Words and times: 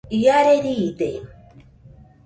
Iare 0.19 0.53
riide 0.63 1.09